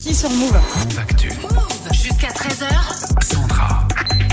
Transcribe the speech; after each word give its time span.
Qui 0.00 0.14
sur 0.14 0.30
Move 0.30 0.56
Move 0.56 0.98
Actu. 0.98 1.30
Jusqu'à 1.92 2.28
13h. 2.28 3.22
Sandra. 3.22 3.86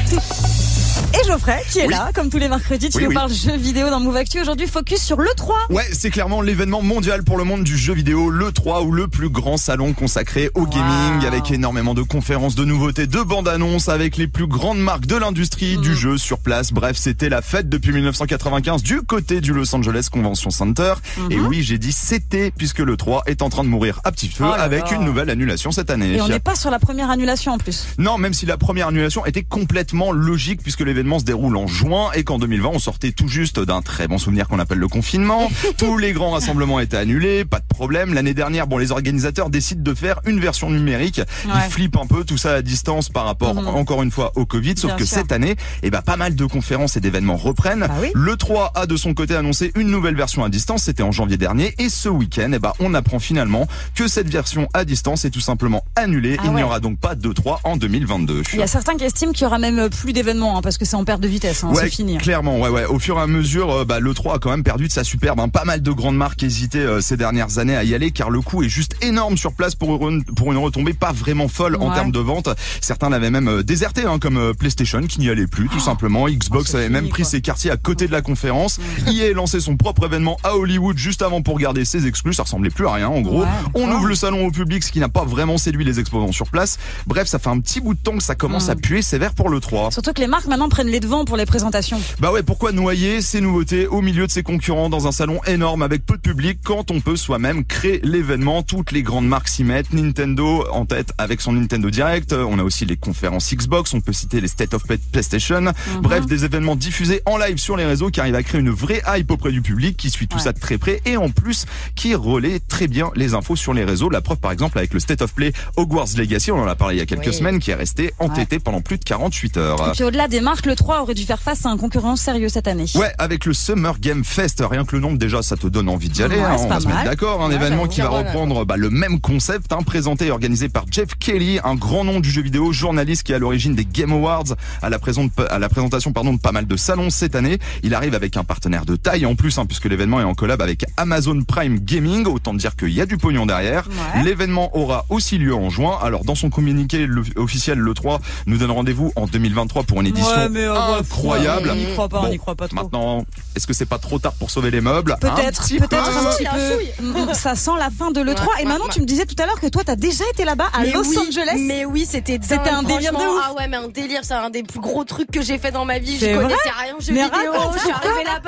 Et 1.13 1.25
Geoffrey 1.27 1.63
qui 1.71 1.79
est 1.79 1.87
Oui. 1.87 1.93
là, 1.93 2.11
comme 2.13 2.29
tous 2.29 2.37
les 2.37 2.47
mercredis, 2.49 2.89
tu 2.89 2.97
Oui, 2.97 3.03
nous 3.03 3.09
oui. 3.09 3.15
parles 3.15 3.31
jeux 3.33 3.55
vidéo 3.57 3.89
dans 3.89 3.99
Move 3.99 4.15
Actu. 4.17 4.39
Aujourd'hui, 4.41 4.67
focus 4.67 5.01
sur 5.01 5.17
le 5.19 5.29
3. 5.35 5.55
Ouais, 5.69 5.85
c'est 5.93 6.09
clairement 6.09 6.41
l'événement 6.41 6.81
mondial 6.81 7.23
pour 7.23 7.37
le 7.37 7.43
monde 7.43 7.63
du 7.63 7.77
jeu 7.77 7.93
vidéo, 7.93 8.29
le 8.29 8.51
3 8.51 8.83
ou 8.83 8.91
le 8.91 9.07
plus 9.07 9.29
grand 9.29 9.57
salon 9.57 9.93
consacré 9.93 10.49
au 10.55 10.65
gaming, 10.67 11.25
avec 11.25 11.49
énormément 11.51 11.93
de 11.93 12.01
conférences, 12.01 12.55
de 12.55 12.65
nouveautés, 12.65 13.07
de 13.07 13.21
bandes 13.21 13.47
annonces, 13.47 13.89
avec 13.89 14.17
les 14.17 14.27
plus 14.27 14.47
grandes 14.47 14.79
marques 14.79 15.05
de 15.05 15.15
l'industrie 15.15 15.77
Mm. 15.77 15.81
du 15.81 15.95
jeu 15.95 16.17
sur 16.17 16.39
place. 16.39 16.71
Bref, 16.73 16.97
c'était 16.97 17.29
la 17.29 17.41
fête 17.41 17.69
depuis 17.69 17.91
1995 17.93 18.83
du 18.83 19.01
côté 19.01 19.39
du 19.41 19.53
Los 19.53 19.73
Angeles 19.75 20.07
Convention 20.11 20.49
Center. 20.49 20.93
Et 21.29 21.39
oui, 21.39 21.63
j'ai 21.63 21.77
dit 21.77 21.91
c'était 21.93 22.51
puisque 22.51 22.79
le 22.79 22.97
3 22.97 23.23
est 23.27 23.41
en 23.41 23.49
train 23.49 23.63
de 23.63 23.69
mourir 23.69 23.99
à 24.03 24.11
petit 24.11 24.27
feu 24.29 24.43
Mm-hmm. 24.43 24.53
Oh 24.57 24.61
avec 24.61 24.91
une 24.91 25.03
nouvelle 25.03 25.29
annulation 25.29 25.71
cette 25.71 25.89
année. 25.89 26.13
Et 26.15 26.21
on 26.21 26.27
n'est 26.27 26.39
pas 26.39 26.55
sur 26.55 26.69
la 26.69 26.79
première 26.79 27.09
annulation 27.09 27.53
en 27.53 27.57
plus. 27.57 27.85
Non, 27.97 28.17
même 28.17 28.33
si 28.33 28.45
la 28.45 28.57
première 28.57 28.87
annulation 28.89 29.25
était 29.25 29.43
complètement 29.43 30.11
logique 30.11 30.61
puisque 30.61 30.81
l'événement 30.87 31.19
se 31.19 31.23
déroule 31.25 31.55
en 31.57 31.67
juin 31.67 32.09
et 32.15 32.23
qu'en 32.23 32.39
2020 32.39 32.69
on 32.73 32.79
sortait 32.79 33.11
tout 33.11 33.27
juste 33.27 33.59
d'un 33.59 33.81
très 33.81 34.07
bon 34.07 34.17
souvenir 34.17 34.47
qu'on 34.47 34.57
appelle 34.59 34.79
le 34.79 34.87
confinement. 34.87 35.49
Tous 35.77 35.97
les 35.97 36.13
grands 36.13 36.31
rassemblements 36.31 36.79
étaient 36.79 36.97
annulés, 36.97 37.45
pas 37.45 37.59
de 37.59 37.65
problème. 37.67 38.13
L'année 38.13 38.33
dernière, 38.33 38.65
bon, 38.67 38.77
les 38.79 38.91
organisateurs 38.91 39.49
décident 39.49 39.83
de 39.83 39.93
faire 39.93 40.19
une 40.25 40.39
version 40.39 40.69
numérique. 40.69 41.21
Ouais. 41.45 41.51
Ils 41.55 41.71
flippent 41.71 41.97
un 41.97 42.07
peu 42.07 42.23
tout 42.23 42.37
ça 42.37 42.53
à 42.55 42.61
distance 42.61 43.09
par 43.09 43.25
rapport 43.25 43.53
Mhm. 43.55 43.67
encore 43.67 44.01
une 44.03 44.11
fois 44.11 44.31
au 44.35 44.45
Covid, 44.45 44.75
sauf 44.77 44.91
Bien 44.91 44.95
que 44.97 45.05
sûr. 45.05 45.17
cette 45.17 45.31
année, 45.31 45.55
eh 45.83 45.89
ben 45.91 46.01
pas 46.01 46.17
mal 46.17 46.35
de 46.35 46.45
conférences 46.45 46.97
et 46.97 46.99
d'événements 47.01 47.35
reprennent. 47.37 47.81
Bah 47.81 47.89
oui. 48.01 48.09
Le 48.15 48.35
3 48.35 48.71
a 48.75 48.85
de 48.87 48.95
son 48.97 49.13
côté 49.13 49.35
annoncé 49.35 49.71
une 49.75 49.89
nouvelle 49.89 50.15
version 50.15 50.43
à 50.43 50.49
distance, 50.49 50.83
c'était 50.83 51.03
en 51.03 51.11
janvier 51.11 51.37
dernier 51.37 51.75
et 51.77 51.89
ce 51.89 52.09
week-end, 52.09 52.51
eh 52.53 52.59
ben 52.59 52.71
on 52.79 52.93
apprend 52.93 53.19
finalement 53.19 53.67
que 53.95 54.07
cette 54.07 54.29
version 54.29 54.67
à 54.73 54.85
distance 54.85 55.25
est 55.25 55.29
tout 55.29 55.39
simplement 55.41 55.83
annulée. 55.95 56.37
Ah 56.39 56.43
Il 56.45 56.51
n'y 56.53 56.63
aura 56.63 56.79
donc 56.79 56.99
pas 56.99 57.15
de 57.15 57.31
3 57.33 57.59
en 57.63 57.77
2022. 57.77 58.43
Il 58.53 58.59
y 58.59 58.61
a 58.63 58.67
certains 58.67 58.95
qui 58.95 59.03
estiment 59.03 59.31
qu'il 59.33 59.43
y 59.43 59.45
aura 59.45 59.59
même 59.59 59.89
plus 59.89 60.13
d'événements 60.13 60.57
hein, 60.57 60.61
parce 60.61 60.76
que 60.77 60.85
c'est 60.85 60.95
en 60.95 61.03
perte 61.05 61.21
de 61.21 61.27
vitesse. 61.27 61.63
Hein, 61.63 61.69
Ouais, 61.73 61.83
c'est 61.83 61.89
fini. 61.89 62.17
clairement, 62.17 62.59
ouais, 62.59 62.69
ouais. 62.69 62.85
Au 62.85 62.99
fur 62.99 63.17
et 63.17 63.21
à 63.21 63.27
mesure, 63.27 63.71
euh, 63.71 63.85
bah, 63.85 63.99
le 63.99 64.13
3 64.13 64.35
a 64.35 64.39
quand 64.39 64.49
même 64.49 64.63
perdu 64.63 64.87
de 64.87 64.91
sa 64.91 65.03
superbe. 65.03 65.39
hein. 65.39 65.49
Pas 65.49 65.65
mal 65.65 65.81
de 65.81 65.91
grandes 65.91 66.17
marques 66.17 66.43
hésitaient 66.43 66.79
euh, 66.79 67.01
ces 67.01 67.17
dernières 67.17 67.57
années 67.59 67.75
à 67.75 67.83
y 67.83 67.93
aller, 67.95 68.11
car 68.11 68.29
le 68.29 68.41
coût 68.41 68.63
est 68.63 68.69
juste 68.69 68.95
énorme 69.01 69.37
sur 69.37 69.53
place 69.53 69.75
pour 69.75 70.07
une, 70.09 70.23
pour 70.23 70.51
une 70.51 70.57
retombée 70.57 70.93
pas 70.93 71.11
vraiment 71.11 71.47
folle 71.47 71.75
en 71.79 71.91
termes 71.91 72.11
de 72.11 72.19
vente. 72.19 72.49
Certains 72.81 73.09
l'avaient 73.09 73.29
même 73.31 73.47
euh, 73.47 73.63
déserté, 73.63 74.03
hein, 74.05 74.19
comme 74.19 74.53
PlayStation, 74.57 75.01
qui 75.01 75.19
n'y 75.19 75.29
allait 75.29 75.47
plus, 75.47 75.67
tout 75.69 75.79
simplement. 75.79 76.27
Xbox 76.27 76.63
Oh, 76.69 76.71
c'est 76.71 76.77
avait 76.77 76.85
fini, 76.87 76.93
même 77.01 77.09
pris 77.09 77.23
quoi. 77.23 77.31
ses 77.31 77.41
quartiers 77.41 77.71
à 77.71 77.77
côté 77.77 78.07
de 78.07 78.11
la 78.11 78.21
conférence. 78.21 78.79
EA 79.07 79.29
a 79.29 79.33
lancé 79.33 79.59
son 79.59 79.77
propre 79.77 80.05
événement 80.05 80.37
à 80.43 80.55
Hollywood 80.55 80.97
juste 80.97 81.21
avant 81.21 81.41
pour 81.41 81.59
garder 81.59 81.85
ses 81.85 82.07
exclus. 82.07 82.33
Ça 82.33 82.43
ressemblait 82.43 82.69
plus 82.69 82.87
à 82.87 82.93
rien, 82.93 83.07
en 83.09 83.21
gros. 83.21 83.41
Ouais, 83.41 83.47
On 83.75 83.89
ouvre 83.91 84.07
le 84.07 84.15
salon 84.15 84.45
au 84.47 84.51
public, 84.51 84.83
ce 84.83 84.91
qui 84.91 84.99
n'a 84.99 85.09
pas 85.09 85.23
vraiment 85.23 85.57
séduit 85.57 85.85
les 85.85 85.99
exposants 85.99 86.31
sur 86.31 86.47
place. 86.47 86.77
Bref, 87.05 87.27
ça 87.27 87.39
fait 87.39 87.49
un 87.49 87.59
petit 87.59 87.79
bout 87.79 87.93
de 87.93 87.99
temps 87.99 88.17
que 88.17 88.23
ça 88.23 88.35
commence 88.35 88.67
Mm. 88.67 88.71
à 88.71 88.75
puer 88.75 89.01
sévère 89.01 89.33
pour 89.33 89.49
le 89.49 89.59
3. 89.59 89.91
Surtout 89.91 90.13
que 90.13 90.19
les 90.21 90.27
marques 90.27 90.47
maintenant 90.47 90.66
prennent 90.69 90.87
les 90.87 90.99
devants 90.99 91.25
pour 91.25 91.37
les 91.37 91.45
présentations. 91.45 91.99
Bah 92.19 92.31
ouais, 92.31 92.43
pourquoi 92.43 92.71
noyer 92.71 93.21
ces 93.21 93.41
nouveautés 93.41 93.87
au 93.87 94.01
milieu 94.01 94.27
de 94.27 94.31
ses 94.31 94.43
concurrents 94.43 94.89
dans 94.89 95.07
un 95.07 95.11
salon 95.11 95.39
énorme 95.47 95.81
avec 95.81 96.05
peu 96.05 96.15
de 96.17 96.21
public 96.21 96.59
quand 96.63 96.91
on 96.91 96.99
peut 97.01 97.15
soi-même 97.15 97.65
créer 97.65 97.99
l'événement? 98.03 98.63
Toutes 98.63 98.91
les 98.91 99.03
grandes 99.03 99.27
marques 99.27 99.47
s'y 99.47 99.63
mettent. 99.63 99.93
Nintendo 99.93 100.65
en 100.71 100.85
tête 100.85 101.11
avec 101.17 101.41
son 101.41 101.53
Nintendo 101.53 101.89
Direct. 101.89 102.33
Euh, 102.33 102.45
On 102.49 102.59
a 102.59 102.63
aussi 102.63 102.85
les 102.85 102.97
conférences 102.97 103.53
Xbox. 103.53 103.93
On 103.93 104.01
peut 104.01 104.13
citer 104.13 104.41
les 104.41 104.47
State 104.47 104.73
of 104.73 104.83
Play 104.83 104.97
PlayStation. 105.11 105.61
Mhm. 105.61 105.73
Bref, 106.01 106.25
des 106.25 106.45
événements 106.45 106.75
diffusés 106.75 107.21
en 107.25 107.37
live 107.37 107.57
sur 107.57 107.77
les 107.77 107.85
réseaux 107.85 108.09
qui 108.09 108.19
arrivent 108.19 108.35
à 108.35 108.43
créer 108.43 108.61
une 108.61 108.69
vraie 108.69 109.01
hype 109.07 109.29
auprès 109.31 109.51
du 109.51 109.61
public 109.61 109.97
qui 109.97 110.09
suit 110.09 110.27
tout 110.27 110.37
Ouais. 110.37 110.43
ça 110.43 110.53
de 110.53 110.59
très 110.59 110.77
près 110.77 111.01
et 111.05 111.17
en 111.17 111.29
plus 111.29 111.65
qui 111.95 112.13
relaie 112.15 112.59
très 112.59 112.87
bien 112.87 113.09
les 113.15 113.33
infos 113.33 113.55
sur 113.55 113.73
les 113.73 113.83
réseaux. 113.83 114.09
La 114.09 114.21
preuve 114.21 114.37
par 114.37 114.51
exemple 114.51 114.77
avec 114.77 114.93
le 114.93 114.99
State 114.99 115.21
of 115.21 115.33
Play 115.33 115.51
Hogwarts 115.77 116.07
Legacy, 116.17 116.51
on 116.51 116.61
en 116.61 116.67
a 116.67 116.75
parlé 116.75 116.95
il 116.95 116.99
y 116.99 117.01
a 117.01 117.05
quelques 117.05 117.27
Oui. 117.27 117.33
semaines, 117.33 117.59
qui 117.59 117.71
est 117.71 117.75
resté 117.75 118.13
entêté 118.19 118.59
pendant 118.59 118.81
plus 118.81 118.97
de 118.97 119.03
48 119.03 119.57
heures. 119.57 119.87
Et 119.89 119.91
puis 119.93 120.03
au-delà 120.03 120.27
des 120.27 120.41
marques, 120.47 120.65
le 120.65 120.75
3 120.75 121.01
aurait 121.01 121.13
dû 121.13 121.23
faire 121.23 121.41
face 121.41 121.65
à 121.65 121.69
un 121.69 121.75
concurrent 121.77 122.15
sérieux 122.15 122.47
cette 122.47 122.67
année. 122.69 122.85
Ouais, 122.95 123.11
avec 123.17 123.43
le 123.45 123.53
Summer 123.53 123.99
Game 123.99 124.23
Fest, 124.23 124.63
rien 124.69 124.85
que 124.85 124.95
le 124.95 125.01
nom 125.01 125.11
déjà, 125.13 125.41
ça 125.41 125.57
te 125.57 125.67
donne 125.67 125.89
envie 125.89 126.07
d'y 126.07 126.23
aller. 126.23 126.37
Ouais, 126.37 126.41
hein, 126.43 126.55
on 126.57 126.67
va 126.67 126.79
se 126.79 126.87
mettre 126.87 127.03
d'accord. 127.03 127.43
Un 127.43 127.49
Ouais, 127.49 127.55
événement 127.55 127.85
qui 127.87 127.99
va 127.99 128.07
reprendre 128.07 128.63
bah, 128.63 128.77
le 128.77 128.89
même 128.89 129.19
concept, 129.19 129.73
hein, 129.73 129.79
présenté 129.85 130.27
et 130.27 130.31
organisé 130.31 130.69
par 130.69 130.85
Jeff 130.89 131.09
Kelly, 131.19 131.59
un 131.65 131.75
grand 131.75 132.05
nom 132.05 132.21
du 132.21 132.29
jeu 132.31 132.41
vidéo, 132.41 132.71
journaliste 132.71 133.23
qui 133.23 133.33
est 133.33 133.35
à 133.35 133.39
l'origine 133.39 133.75
des 133.75 133.83
Game 133.83 134.13
Awards, 134.13 134.45
à 134.81 134.89
la, 134.89 134.99
présente- 134.99 135.31
à 135.49 135.59
la 135.59 135.67
présentation 135.67 136.13
pardon 136.13 136.33
de 136.33 136.39
pas 136.39 136.53
mal 136.53 136.65
de 136.65 136.77
salons 136.77 137.09
cette 137.09 137.35
année. 137.35 137.57
Il 137.83 137.93
arrive 137.93 138.15
avec 138.15 138.37
un 138.37 138.45
partenaire 138.45 138.85
de 138.85 138.95
taille 138.95 139.25
en 139.25 139.35
plus, 139.35 139.57
hein, 139.57 139.65
puisque 139.65 139.85
l'événement 139.85 140.21
est 140.21 140.23
en 140.23 140.33
collab 140.33 140.61
avec 140.61 140.85
Amazon 140.95 141.41
Prime 141.45 141.79
Gaming. 141.79 142.25
Autant 142.25 142.53
dire 142.53 142.77
qu'il 142.77 142.91
y 142.93 143.01
a 143.01 143.05
du 143.05 143.17
pognon 143.17 143.45
derrière. 143.45 143.85
Ouais. 144.15 144.23
L'événement 144.23 144.75
aura 144.77 145.05
aussi 145.09 145.37
lieu 145.37 145.53
en 145.53 145.69
juin. 145.69 145.97
Alors 146.01 146.23
dans 146.23 146.35
son 146.35 146.49
communiqué 146.49 147.05
le- 147.05 147.23
officiel, 147.35 147.79
le 147.79 147.93
3 147.93 148.21
nous 148.45 148.57
donne 148.57 148.71
rendez-vous 148.71 149.11
en 149.17 149.25
2023 149.27 149.83
pour 149.83 149.99
une 149.99 150.07
édition 150.07 150.36
Mais, 150.49 150.63
euh, 150.63 150.73
ouais, 150.73 150.99
incroyable. 150.99 151.69
On 151.71 151.75
n'y 151.75 151.91
croit 151.93 152.09
pas, 152.09 152.21
on 152.23 152.29
n'y 152.29 152.37
croit 152.37 152.55
pas 152.55 152.67
trop. 152.67 152.75
Maintenant, 152.75 153.25
est-ce 153.55 153.67
que 153.67 153.73
c'est 153.73 153.85
pas 153.85 153.97
trop 153.97 154.19
tard 154.19 154.33
pour 154.33 154.49
sauver 154.51 154.71
les 154.71 154.81
meubles 154.81 155.15
Peut-être, 155.19 155.61
petit 155.63 155.77
peut-être 155.77 156.11
peu. 156.11 156.27
un 156.27 156.31
petit 156.31 156.43
La 156.43 156.51
peu. 156.51 157.03
Mm, 157.03 157.33
Ça 157.33 157.55
sent 157.55 157.71
la 157.79 157.89
fin 157.89 158.11
de 158.11 158.21
l'E3. 158.21 158.41
Ouais, 158.41 158.61
et 158.61 158.65
maintenant, 158.65 158.85
ouais. 158.85 158.91
tu 158.93 159.01
me 159.01 159.05
disais 159.05 159.25
tout 159.25 159.35
à 159.41 159.45
l'heure 159.45 159.59
que 159.59 159.67
toi, 159.67 159.83
t'as 159.85 159.95
déjà 159.95 160.23
été 160.31 160.45
là-bas 160.45 160.67
à 160.73 160.81
Mais 160.81 160.91
Los 160.91 161.03
oui, 161.03 161.17
Angeles. 161.27 161.55
Mais 161.59 161.85
oui, 161.85 162.05
c'était 162.09 162.39
C'était 162.41 162.69
un 162.69 162.83
délire 162.83 163.11
de 163.11 163.17
franchement. 163.17 163.33
ouf. 163.35 163.43
Ah 163.49 163.53
ouais, 163.53 163.67
mais 163.67 163.77
un 163.77 163.87
délire, 163.87 164.21
c'est 164.23 164.33
un 164.33 164.49
des 164.49 164.63
plus 164.63 164.79
gros 164.79 165.03
trucs 165.03 165.31
que 165.31 165.41
j'ai 165.41 165.57
fait 165.57 165.71
dans 165.71 165.85
ma 165.85 165.99
vie. 165.99 166.17
Je 166.19 166.25
connaissais 166.35 166.69
rien 166.81 166.93
jeux 166.99 167.13
vidéo. 167.13 167.53
Je 167.75 167.79
suis 167.79 167.91
arrivée 167.91 168.23
là-bas 168.25 168.46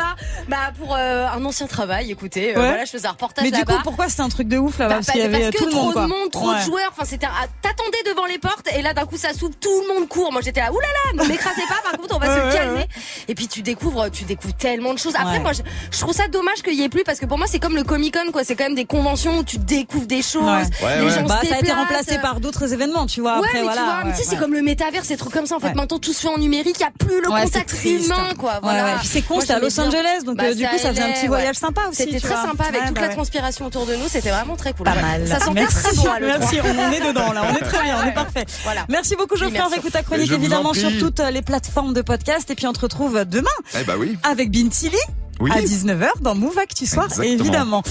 bah, 0.50 0.58
pour 0.78 0.96
euh, 0.96 1.28
un 1.28 1.44
ancien 1.46 1.68
travail. 1.68 2.12
Écoutez, 2.12 2.52
euh, 2.56 2.60
Ouais. 2.60 2.68
voilà, 2.68 2.86
je 2.86 2.92
faisais 2.92 3.08
un 3.08 3.12
reportage 3.12 3.44
Mais 3.46 3.52
du 3.52 3.64
coup, 3.64 3.74
pourquoi 3.84 4.10
c'était 4.10 4.22
un 4.22 4.30
truc 4.30 4.48
de 4.48 4.58
ouf 4.58 4.78
là-bas 4.80 4.90
Bah, 4.90 4.96
Parce 4.96 5.12
qu'il 5.12 5.22
y 5.22 5.24
avait 5.24 5.40
parce 5.52 5.56
tout 5.56 5.66
que 5.66 5.70
le 5.70 5.76
monde, 5.76 5.84
trop 5.86 5.92
quoi. 5.94 6.04
de 6.04 6.08
monde, 6.08 6.32
trop 6.32 6.50
Ouais. 6.50 6.60
de 6.60 6.64
joueurs. 6.66 6.90
Enfin, 6.92 7.06
c'était, 7.06 7.28
t'attendais 7.62 8.04
devant 8.10 8.26
les 8.26 8.40
portes 8.40 8.68
et 8.76 8.82
là 8.82 8.94
d'un 8.94 9.06
coup 9.06 9.18
ça 9.18 9.34
s'ouvre, 9.34 9.54
tout 9.60 9.70
le 9.88 9.94
monde 9.94 10.08
court. 10.08 10.32
Moi 10.32 10.42
j'étais 10.42 10.60
là, 10.62 10.72
oulala, 10.72 11.24
ne 11.24 11.30
m'écrasez 11.30 11.62
pas. 11.68 11.76
Par 11.84 12.00
contre, 12.00 12.16
on 12.16 12.20
va 12.20 12.28
Ouais, 12.46 12.52
se 12.52 12.56
calmer. 12.58 12.88
Et 13.28 13.36
puis 13.36 13.48
tu 13.48 13.62
découvres, 13.62 14.10
tu 14.12 14.24
découvres 14.26 14.56
tellement 14.56 14.94
de 14.94 15.00
choses. 15.00 15.14
Après, 15.16 15.34
Ouais. 15.34 15.40
moi, 15.40 15.54
je, 15.54 15.62
je 15.92 16.00
trouve 16.00 16.14
ça 16.14 16.28
dommage 16.28 16.62
qu'il 16.64 16.74
y 16.74 16.84
ait 16.84 16.90
plus 16.90 17.04
parce 17.04 17.20
que 17.20 17.26
pour 17.26 17.38
moi 17.38 17.48
c'est 17.48 17.60
comme 17.60 17.76
le 17.76 17.84
Comic 17.84 18.14
Con, 18.16 18.32
quoi. 18.32 18.44
C'est 18.44 18.56
quand 18.56 18.66
même 18.66 18.76
des 18.76 18.86
conventions 18.86 19.38
où 19.40 19.44
tu 19.44 19.58
découvres 19.58 20.08
des 20.08 20.22
choses. 20.22 20.44
Ouais. 20.44 20.86
Ouais, 20.86 21.00
les 21.00 21.06
ouais. 21.06 21.12
gens 21.12 21.24
Bah, 21.26 21.40
se 21.44 21.48
ça 21.48 21.56
a 21.56 21.60
été 21.60 21.72
remplacé 21.72 22.18
par 22.20 22.40
d'autres 22.40 22.74
événements, 22.74 23.06
tu 23.06 23.22
vois. 23.22 23.40
Ouais, 23.40 23.46
Après, 23.48 23.60
mais 23.60 23.64
voilà. 23.66 24.04
c'est 24.16 24.30
ouais. 24.32 24.38
comme 24.38 24.54
le 24.54 24.62
métavers, 24.62 25.06
c'est 25.06 25.18
trucs 25.18 25.34
comme 25.34 25.46
ça. 25.46 25.56
En 25.56 25.60
fait, 25.60 25.68
Ouais. 25.68 25.74
maintenant 25.76 26.00
tout 26.00 26.14
se 26.14 26.22
fait 26.22 26.28
en 26.28 26.38
numérique, 26.38 26.76
il 26.80 26.82
y 26.82 26.86
a 26.86 26.92
plus 26.98 27.22
le 27.22 27.30
Ouais, 27.30 27.42
c'est 27.46 27.60
contact 27.64 27.84
humain, 27.86 28.30
quoi. 28.38 28.60
Voilà. 28.64 28.96
c'est 29.04 29.22
con, 29.22 29.40
c'était 29.40 29.54
à 29.54 29.60
Los. 29.60 29.80
Angeles, 29.80 30.24
donc 30.26 30.38
Bah, 30.40 30.50
euh, 30.50 30.54
du 30.56 30.66
coup, 30.66 30.78
ça 30.78 30.90
faisait 30.90 31.02
un 31.04 31.12
petit 31.12 31.22
ouais. 31.24 31.28
voyage 31.28 31.56
sympa 31.56 31.82
aussi. 31.90 32.04
C'était 32.04 32.20
très 32.20 32.30
vois. 32.34 32.44
sympa 32.44 32.64
avec 32.66 32.82
Ouais, 32.82 32.88
toute 32.88 32.96
bah 32.96 33.02
la 33.02 33.08
ouais. 33.08 33.14
transpiration 33.14 33.66
autour 33.66 33.86
de 33.86 33.96
nous, 33.96 34.08
c'était 34.08 34.30
vraiment 34.32 34.56
très 34.56 34.74
cool. 34.74 34.86
Pas 34.86 34.96
mal. 34.96 35.28
Ça 35.28 35.40
sentait 35.40 35.62
Merci, 35.62 35.84
très 35.84 35.96
bon 35.96 36.10
à 36.12 36.20
l'E3. 36.20 36.26
merci, 36.40 36.58
on 36.64 36.92
est 36.92 37.08
dedans 37.08 37.32
là, 37.34 37.42
on 37.52 37.56
est 37.56 37.60
très 37.70 37.84
bien, 37.84 37.98
on 38.04 38.08
est 38.08 38.14
parfait. 38.14 38.46
Voilà. 38.64 38.86
Merci 38.90 39.16
beaucoup 39.16 39.36
Geoffrey, 39.36 39.62
on 39.66 39.70
réécoute 39.70 39.92
ta 39.94 40.04
chronique 40.04 40.32
évidemment 40.32 40.74
sur 40.74 40.90
toutes 40.98 41.20
les 41.20 41.42
plateformes 41.42 41.94
de 41.94 42.02
podcast 42.02 42.50
et 42.50 42.56
puis 42.56 42.68
on 42.68 42.74
te 42.74 42.80
retrouve 42.82 43.26
demain 43.26 43.48
Eh 43.80 43.84
bah 43.84 43.94
oui. 43.98 44.18
avec 44.24 44.52
Bintili 44.52 44.98
Oui. 45.40 45.52
à 45.54 45.62
19h 45.62 46.08
dans 46.22 46.36
Move 46.36 46.58
Actu 46.58 46.86
Soir 46.86 47.06
Exactement. 47.06 47.34
évidemment. 47.40 47.84